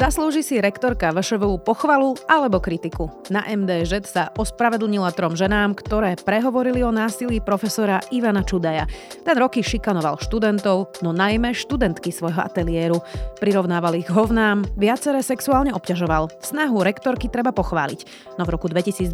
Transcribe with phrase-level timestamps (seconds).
[0.00, 3.12] Zaslúži si rektorka VŠVU pochvalu alebo kritiku.
[3.28, 8.88] Na MDŽ sa ospravedlnila trom ženám, ktoré prehovorili o násilí profesora Ivana Čudaja.
[9.20, 12.96] Ten roky šikanoval študentov, no najmä študentky svojho ateliéru.
[13.44, 16.32] Prirovnával ich hovnám, viacere sexuálne obťažoval.
[16.40, 19.04] Snahu rektorky treba pochváliť, no v roku 2023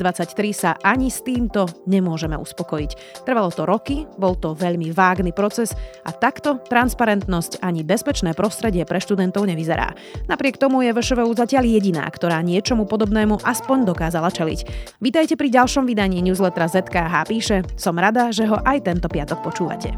[0.54, 3.26] sa ani s týmto nemôžeme uspokojiť.
[3.26, 5.74] Trvalo to roky, bol to veľmi vágny proces
[6.06, 9.91] a takto transparentnosť ani bezpečné prostredie pre študentov nevyzerá.
[10.30, 14.60] Napriek tomu je VŠVU zatiaľ jediná, ktorá niečomu podobnému aspoň dokázala čeliť.
[14.98, 17.56] Vítajte pri ďalšom vydaní newslettera ZKH píše.
[17.76, 19.92] Som rada, že ho aj tento piatok počúvate.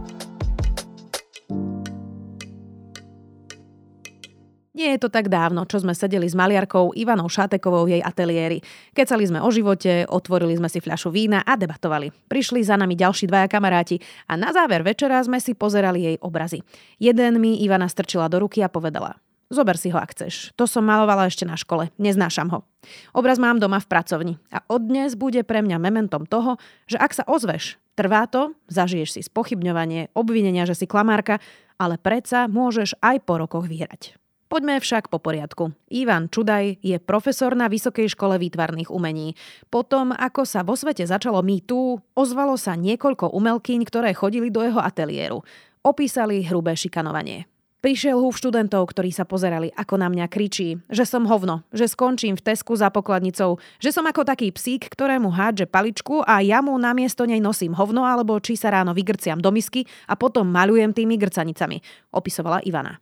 [4.79, 8.63] Nie je to tak dávno, čo sme sedeli s maliarkou Ivanou Šátekovou v jej ateliéri.
[8.95, 12.15] Kecali sme o živote, otvorili sme si fľašu vína a debatovali.
[12.31, 13.99] Prišli za nami ďalší dvaja kamaráti
[14.31, 16.63] a na záver večera sme si pozerali jej obrazy.
[17.03, 19.19] Jeden mi Ivana strčila do ruky a povedala–
[19.49, 20.53] Zober si ho, ak chceš.
[20.61, 21.89] To som malovala ešte na škole.
[21.97, 22.69] Neznášam ho.
[23.17, 24.35] Obraz mám doma v pracovni.
[24.53, 29.17] A od dnes bude pre mňa mementom toho, že ak sa ozveš, trvá to, zažiješ
[29.17, 31.41] si spochybňovanie, obvinenia, že si klamárka,
[31.81, 34.21] ale predsa môžeš aj po rokoch vyhrať.
[34.53, 35.73] Poďme však po poriadku.
[35.93, 39.37] Ivan Čudaj je profesor na Vysokej škole výtvarných umení.
[39.69, 44.81] Potom, ako sa vo svete začalo tu, ozvalo sa niekoľko umelkyň, ktoré chodili do jeho
[44.81, 45.45] ateliéru.
[45.85, 47.49] Opísali hrubé šikanovanie.
[47.79, 52.35] Prišiel húf študentov, ktorí sa pozerali, ako na mňa kričí, že som hovno, že skončím
[52.35, 56.75] v Tesku za pokladnicou, že som ako taký psík, ktorému hádže paličku a ja mu
[56.75, 61.15] namiesto nej nosím hovno alebo či sa ráno vygrciam do misky a potom malujem tými
[61.23, 61.79] grcanicami,
[62.11, 62.99] opisovala Ivana.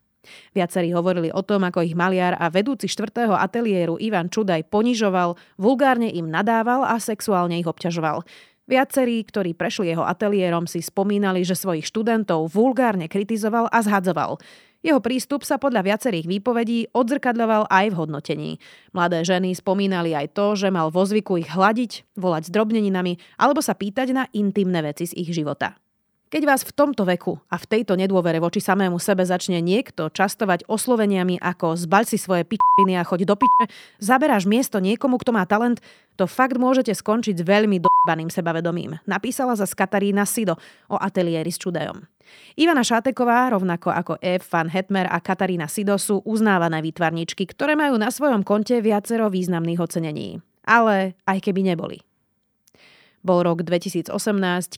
[0.52, 6.12] Viacerí hovorili o tom, ako ich maliar a vedúci štvrtého ateliéru Ivan Čudaj ponižoval, vulgárne
[6.12, 8.28] im nadával a sexuálne ich obťažoval.
[8.66, 14.42] Viacerí, ktorí prešli jeho ateliérom, si spomínali, že svojich študentov vulgárne kritizoval a zhadzoval.
[14.82, 18.50] Jeho prístup sa podľa viacerých výpovedí odzrkadľoval aj v hodnotení.
[18.90, 23.62] Mladé ženy spomínali aj to, že mal vo zvyku ich hľadiť, volať s drobneninami alebo
[23.62, 25.78] sa pýtať na intimné veci z ich života.
[26.26, 30.66] Keď vás v tomto veku a v tejto nedôvere voči samému sebe začne niekto častovať
[30.66, 33.70] osloveniami ako zbaľ si svoje pičiny a choď do piče,
[34.02, 35.78] zaberáš miesto niekomu, kto má talent,
[36.18, 40.58] to fakt môžete skončiť s veľmi dobaným sebavedomím, napísala za Katarína Sido
[40.90, 42.02] o ateliéri s čudajom.
[42.58, 48.02] Ivana Šáteková, rovnako ako Eve van Hetmer a Katarína Sido sú uznávané výtvarničky, ktoré majú
[48.02, 50.42] na svojom konte viacero významných ocenení.
[50.66, 52.02] Ale aj keby neboli.
[53.26, 54.14] Bol rok 2018,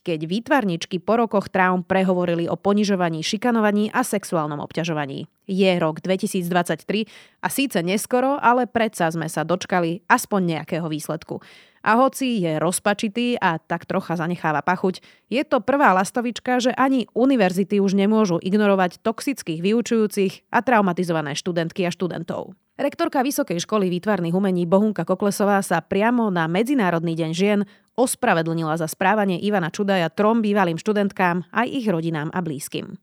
[0.00, 5.28] keď výtvarničky po rokoch traum prehovorili o ponižovaní, šikanovaní a sexuálnom obťažovaní.
[5.44, 11.44] Je rok 2023 a síce neskoro, ale predsa sme sa dočkali aspoň nejakého výsledku.
[11.84, 17.04] A hoci je rozpačitý a tak trocha zanecháva pachuť, je to prvá lastovička, že ani
[17.12, 22.56] univerzity už nemôžu ignorovať toxických vyučujúcich a traumatizované študentky a študentov.
[22.78, 27.60] Rektorka Vysokej školy výtvarných umení Bohunka Koklesová sa priamo na Medzinárodný deň žien
[27.98, 32.94] ospravedlnila za správanie Ivana Čudaja trom bývalým študentkám aj ich rodinám a blízkym.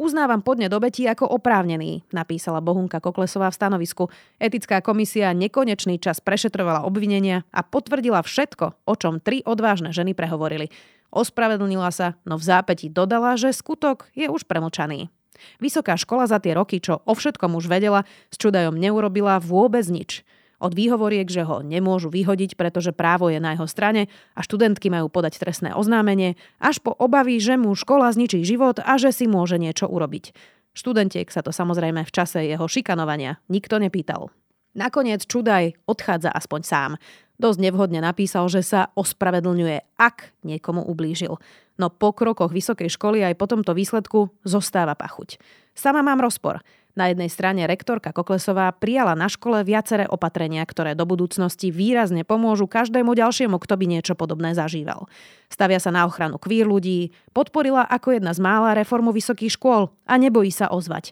[0.00, 4.08] Uznávam podne do betí ako oprávnený, napísala Bohunka Koklesová v stanovisku.
[4.40, 10.72] Etická komisia nekonečný čas prešetrovala obvinenia a potvrdila všetko, o čom tri odvážne ženy prehovorili.
[11.12, 15.12] Ospravedlnila sa, no v zápäti dodala, že skutok je už premlčaný.
[15.58, 20.26] Vysoká škola za tie roky, čo o všetkom už vedela, s čudajom neurobila vôbec nič.
[20.62, 25.12] Od výhovoriek, že ho nemôžu vyhodiť, pretože právo je na jeho strane a študentky majú
[25.12, 29.60] podať trestné oznámenie, až po obavy, že mu škola zničí život a že si môže
[29.60, 30.32] niečo urobiť.
[30.74, 34.34] Študentiek sa to samozrejme v čase jeho šikanovania nikto nepýtal.
[34.74, 36.92] Nakoniec Čudaj odchádza aspoň sám.
[37.34, 41.36] Dosť nevhodne napísal, že sa ospravedlňuje, ak niekomu ublížil.
[41.74, 45.42] No po krokoch vysokej školy aj po tomto výsledku zostáva pachuť.
[45.74, 46.62] Sama mám rozpor.
[46.94, 52.70] Na jednej strane rektorka Koklesová prijala na škole viaceré opatrenia, ktoré do budúcnosti výrazne pomôžu
[52.70, 55.10] každému ďalšiemu, kto by niečo podobné zažíval.
[55.50, 60.14] Stavia sa na ochranu kvír ľudí, podporila ako jedna z mála reformu vysokých škôl a
[60.14, 61.10] nebojí sa ozvať.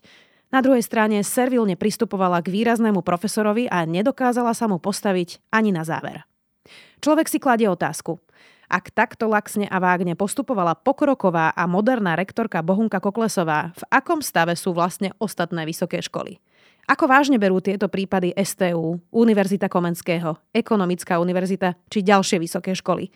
[0.52, 5.80] Na druhej strane servilne pristupovala k výraznému profesorovi a nedokázala sa mu postaviť ani na
[5.80, 6.28] záver.
[7.00, 8.20] Človek si kladie otázku.
[8.68, 14.52] Ak takto laxne a vágne postupovala pokroková a moderná rektorka Bohunka Koklesová, v akom stave
[14.56, 16.36] sú vlastne ostatné vysoké školy?
[16.84, 23.08] Ako vážne berú tieto prípady STU, Univerzita Komenského, Ekonomická univerzita či ďalšie vysoké školy?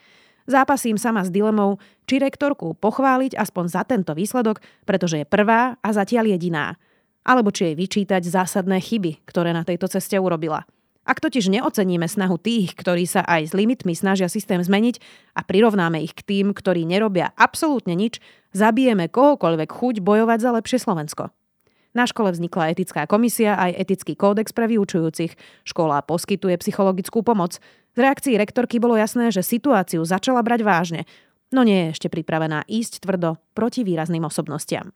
[0.47, 5.89] Zápasím sama s dilemou, či rektorku pochváliť aspoň za tento výsledok, pretože je prvá a
[5.91, 6.79] zatiaľ jediná.
[7.27, 10.63] Alebo či jej vyčítať zásadné chyby, ktoré na tejto ceste urobila–
[11.07, 14.99] ak totiž neoceníme snahu tých, ktorí sa aj s limitmi snažia systém zmeniť
[15.39, 18.19] a prirovnáme ich k tým, ktorí nerobia absolútne nič,
[18.51, 21.31] zabijeme kohokoľvek chuť bojovať za lepšie Slovensko.
[21.95, 25.39] Na škole vznikla etická komisia aj etický kódex pre vyučujúcich.
[25.65, 27.57] Škola poskytuje psychologickú pomoc.
[27.95, 31.01] Z reakcií rektorky bolo jasné, že situáciu začala brať vážne,
[31.55, 34.91] no nie je ešte pripravená ísť tvrdo proti výrazným osobnostiam.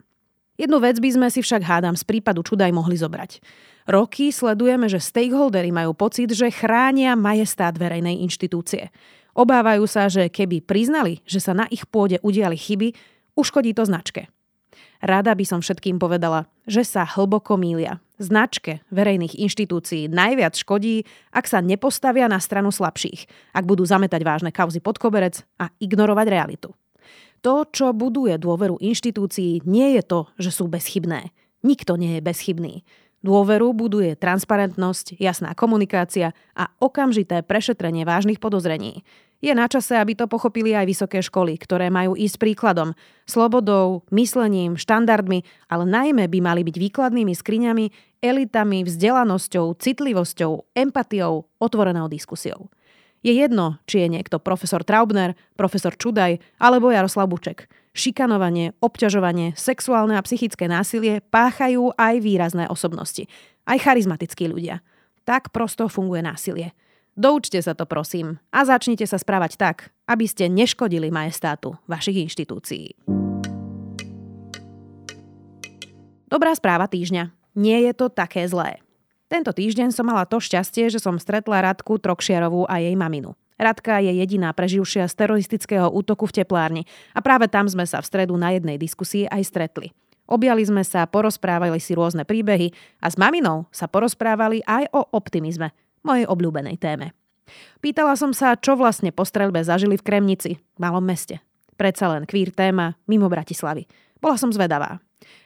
[0.61, 3.41] Jednu vec by sme si však hádam z prípadu Čudaj mohli zobrať.
[3.89, 8.93] Roky sledujeme, že stakeholdery majú pocit, že chránia majestát verejnej inštitúcie.
[9.33, 12.93] Obávajú sa, že keby priznali, že sa na ich pôde udiali chyby,
[13.41, 14.29] uškodí to značke.
[15.01, 18.05] Rada by som všetkým povedala, že sa hlboko mília.
[18.21, 23.25] Značke verejných inštitúcií najviac škodí, ak sa nepostavia na stranu slabších,
[23.57, 26.77] ak budú zametať vážne kauzy pod koberec a ignorovať realitu.
[27.41, 31.33] To, čo buduje dôveru inštitúcií, nie je to, že sú bezchybné.
[31.65, 32.85] Nikto nie je bezchybný.
[33.21, 39.05] Dôveru buduje transparentnosť, jasná komunikácia a okamžité prešetrenie vážnych podozrení.
[39.41, 42.93] Je na čase, aby to pochopili aj vysoké školy, ktoré majú ísť príkladom,
[43.25, 47.85] slobodou, myslením, štandardmi, ale najmä by mali byť výkladnými skriňami,
[48.21, 52.69] elitami, vzdelanosťou, citlivosťou, empatiou, otvorenou diskusiou.
[53.21, 57.69] Je jedno, či je niekto profesor Traubner, profesor Čudaj alebo Jaroslav Buček.
[57.93, 63.29] Šikanovanie, obťažovanie, sexuálne a psychické násilie páchajú aj výrazné osobnosti.
[63.69, 64.81] Aj charizmatickí ľudia.
[65.29, 66.73] Tak prosto funguje násilie.
[67.13, 72.97] Doučte sa to prosím a začnite sa správať tak, aby ste neškodili majestátu vašich inštitúcií.
[76.31, 77.35] Dobrá správa týždňa.
[77.59, 78.81] Nie je to také zlé.
[79.31, 83.39] Tento týždeň som mala to šťastie, že som stretla Radku Trokšiarovú a jej maminu.
[83.55, 86.83] Radka je jediná preživšia z teroristického útoku v teplárni
[87.15, 89.95] a práve tam sme sa v stredu na jednej diskusii aj stretli.
[90.27, 95.71] Objali sme sa, porozprávali si rôzne príbehy a s maminou sa porozprávali aj o optimizme,
[96.03, 97.15] mojej obľúbenej téme.
[97.79, 101.39] Pýtala som sa, čo vlastne po streľbe zažili v Kremnici, malom meste.
[101.79, 103.87] Predsa len kvír téma mimo Bratislavy.
[104.19, 104.99] Bola som zvedavá.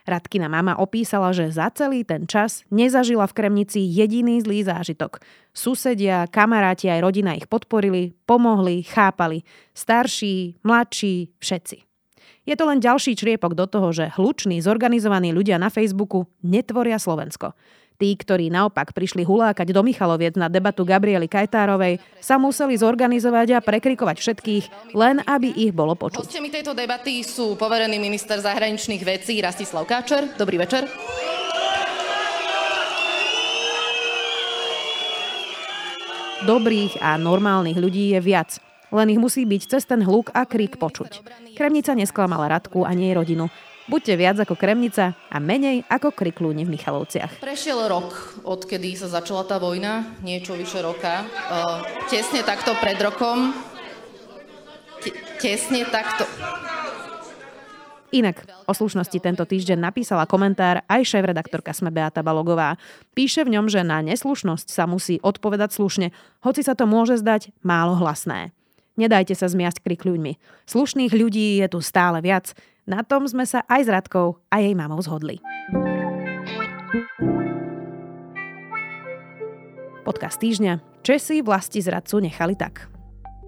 [0.05, 5.23] Radkina mama opísala, že za celý ten čas nezažila v Kremnici jediný zlý zážitok.
[5.55, 9.47] Susedia, kamaráti aj rodina ich podporili, pomohli, chápali.
[9.73, 11.77] Starší, mladší, všetci.
[12.45, 17.57] Je to len ďalší čriepok do toho, že hluční, zorganizovaní ľudia na Facebooku netvoria Slovensko.
[17.95, 23.63] Tí, ktorí naopak prišli hulákať do Michaloviec na debatu Gabriely Kajtárovej, sa museli zorganizovať a
[23.63, 24.65] prekrikovať všetkých,
[24.99, 26.27] len aby ich bolo počuť.
[26.27, 30.35] Hostiami tejto debaty sú poverený minister zahraničných vecí Rastislav Káčer.
[30.35, 30.91] Dobrý večer.
[36.45, 38.59] Dobrých a normálnych ľudí je viac.
[38.93, 41.25] Len ich musí byť cez ten hluk a krík počuť.
[41.57, 43.49] Kremnica nesklamala Radku a jej rodinu.
[43.85, 47.45] Buďte viac ako Kremnica a menej ako Kriklúni v Michalovciach.
[47.45, 51.29] Prešiel rok, odkedy sa začala tá vojna, niečo vyše roka.
[51.53, 53.53] Uh, tesne takto pred rokom.
[55.37, 56.25] tesne takto...
[58.15, 62.79] Inak o slušnosti tento týždeň napísala komentár aj šéf-redaktorka Sme Beata Balogová.
[63.11, 66.15] Píše v ňom, že na neslušnosť sa musí odpovedať slušne,
[66.47, 68.55] hoci sa to môže zdať málo hlasné.
[68.95, 70.39] Nedajte sa zmiasť krikľuďmi.
[70.71, 72.55] Slušných ľudí je tu stále viac.
[72.85, 75.41] Na tom sme sa aj s Radkou a jej mamou zhodli.
[80.05, 81.01] Podcast týždňa.
[81.01, 82.93] Česi vlasti zradcu nechali tak.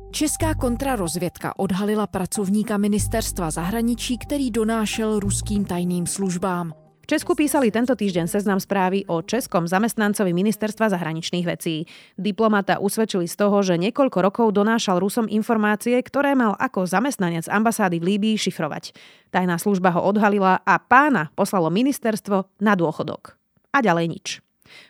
[0.08, 6.85] Česká kontrarozvědka odhalila pracovníka ministerstva zahraničí, který donášel ruským tajným službám.
[7.06, 11.86] Česku písali tento týždeň seznam správy o českom zamestnancovi ministerstva zahraničných vecí.
[12.18, 18.02] Diplomata usvedčili z toho, že niekoľko rokov donášal Rusom informácie, ktoré mal ako zamestnanec ambasády
[18.02, 18.90] v Líbii šifrovať.
[19.30, 23.38] Tajná služba ho odhalila a pána poslalo ministerstvo na dôchodok.
[23.70, 24.26] A ďalej nič.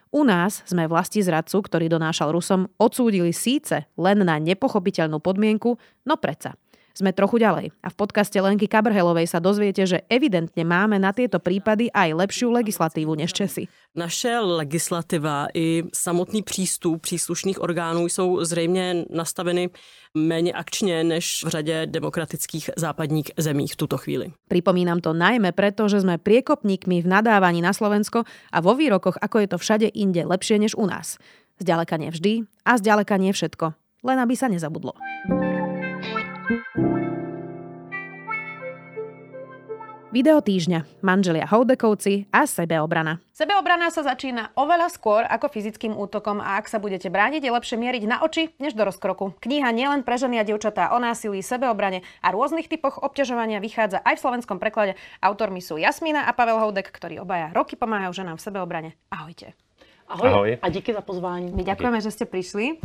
[0.08, 5.76] U nás sme vlasti zradcu, ktorý donášal Rusom, odsúdili síce len na nepochopiteľnú podmienku,
[6.08, 6.56] no predsa–
[6.96, 7.76] sme trochu ďalej.
[7.84, 12.48] A v podcaste Lenky Kabrhelovej sa dozviete, že evidentne máme na tieto prípady aj lepšiu
[12.48, 13.68] legislatívu než Česi.
[13.92, 19.70] Naše legislativa i samotný přístup příslušných orgánů jsou zřejmě nastaveny
[20.14, 24.32] méně akčně než v řadě demokratických západních zemí v tuto chvíli.
[24.48, 29.36] Pripomínam to najmä preto, že sme priekopníkmi v nadávaní na Slovensko a vo výrokoch, ako
[29.44, 31.20] je to všade inde lepšie než u nás.
[31.60, 33.76] Zďaleka nevždy a zďaleka nie všetko.
[34.04, 34.92] Len aby sa nezabudlo.
[40.14, 41.02] Video týždňa.
[41.02, 43.18] Manželia Houdekovci a sebeobrana.
[43.34, 47.76] Sebeobrana sa začína oveľa skôr ako fyzickým útokom a ak sa budete brániť, je lepšie
[47.82, 49.34] mieriť na oči než do rozkroku.
[49.42, 54.14] Kniha nielen pre ženy a dievčatá o násilí, sebeobrane a rôznych typoch obťažovania vychádza aj
[54.14, 54.94] v slovenskom preklade.
[55.18, 58.90] Autormi sú Jasmína a Pavel Houdek, ktorí obaja roky pomáhajú ženám v sebeobrane.
[59.10, 59.58] Ahojte.
[60.06, 60.50] Ahoj, Ahoj.
[60.62, 61.50] a díky za pozvání.
[61.50, 62.78] My ďakujeme, že ste prišli.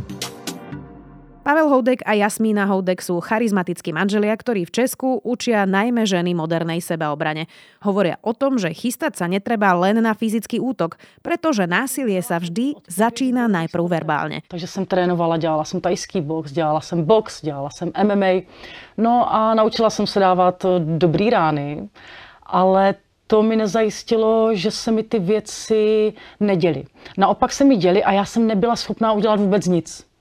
[1.42, 6.78] Pavel Houdek a Jasmína Houdek sú charizmatickí manželia, ktorí v Česku učia najmä ženy modernej
[6.78, 7.50] sebaobrane.
[7.82, 12.78] Hovoria o tom, že chystať sa netreba len na fyzický útok, pretože násilie sa vždy
[12.86, 14.46] začína najprv verbálne.
[14.46, 18.46] Takže jsem trénovala, dělala jsem tajský box, dělala jsem box, dělala jsem MMA.
[18.94, 21.88] No a naučila jsem se dávat dobrý rány,
[22.46, 22.94] ale
[23.26, 26.84] to mi nezajistilo, že se mi ty věci neděly.
[27.18, 30.11] Naopak se mi děly a já jsem nebyla schopná udělat vůbec nic.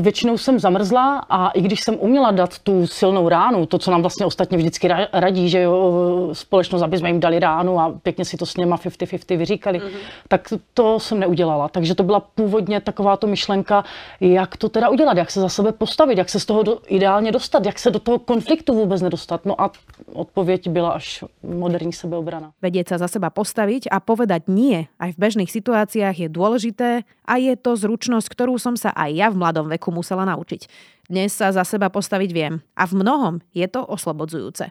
[0.00, 4.00] Většinou jsem zamrzla a i když jsem uměla dát tu silnou ránu, to, co nám
[4.00, 8.36] vlastně ostatně vždycky radí, že jo, společnost, aby jsme jim dali ránu a pěkně si
[8.36, 9.98] to s něma 50-50 vyříkali, mm-hmm.
[10.28, 11.68] tak to jsem neudělala.
[11.68, 13.84] Takže to byla původně taková to myšlenka,
[14.20, 17.32] jak to teda udělat, jak se za sebe postavit, jak se z toho do, ideálně
[17.32, 19.44] dostat, jak se do toho konfliktu vůbec nedostat.
[19.44, 19.70] No a
[20.12, 22.56] odpověď byla až moderní sebeobrana.
[22.62, 26.90] Vedieť sa za seba postaviť a povedať nie aj v bežných situáciách je dôležité
[27.24, 30.70] a je to zručnosť, ktorú som sa aj ja v mladom veku musela naučiť.
[31.10, 34.70] Dnes sa za seba postaviť viem a v mnohom je to oslobodzujúce.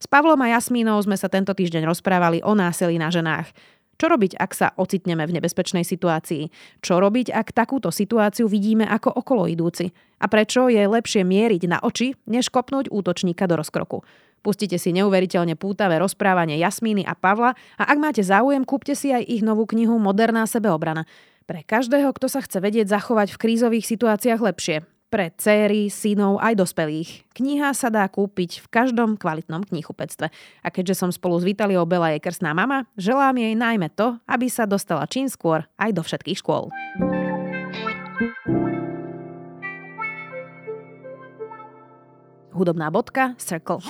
[0.00, 3.52] S Pavlom a Jasmínou sme sa tento týždeň rozprávali o násilí na ženách.
[3.94, 6.50] Čo robiť, ak sa ocitneme v nebezpečnej situácii?
[6.82, 9.94] Čo robiť, ak takúto situáciu vidíme ako okoloidúci?
[10.18, 14.02] A prečo je lepšie mieriť na oči, než kopnúť útočníka do rozkroku?
[14.44, 19.24] Pustite si neuveriteľne pútavé rozprávanie Jasmíny a Pavla a ak máte záujem, kúpte si aj
[19.24, 21.08] ich novú knihu Moderná sebeobrana.
[21.44, 24.76] Pre každého, kto sa chce vedieť zachovať v krízových situáciách lepšie.
[25.12, 27.28] Pre céry, synov aj dospelých.
[27.36, 30.32] Kniha sa dá kúpiť v každom kvalitnom knihupectve.
[30.64, 34.48] A keďže som spolu s Vitaliou Bela jej krstná mama, želám jej najmä to, aby
[34.48, 36.72] sa dostala čím skôr aj do všetkých škôl.
[42.56, 43.84] Hudobná bodka Circle.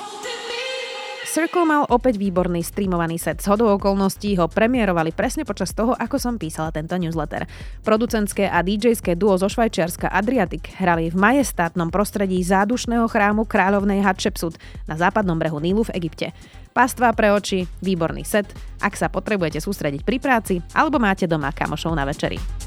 [1.25, 3.41] Circle mal opäť výborný streamovaný set.
[3.41, 7.49] S hodou okolností ho premiérovali presne počas toho, ako som písala tento newsletter.
[7.81, 14.61] Producentské a DJské duo zo Švajčiarska Adriatic hrali v majestátnom prostredí zádušného chrámu kráľovnej Hatshepsut
[14.85, 16.37] na západnom brehu Nílu v Egypte.
[16.77, 18.47] Pastva pre oči, výborný set,
[18.85, 22.64] ak sa potrebujete sústrediť pri práci alebo máte doma kamošov na večeri.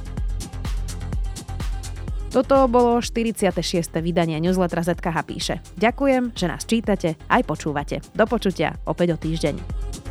[2.28, 3.56] Toto bolo 46.
[4.04, 5.56] vydanie newslettera ZKH píše.
[5.80, 8.04] Ďakujem, že nás čítate aj počúvate.
[8.12, 10.07] Do počutia opäť o týždeň.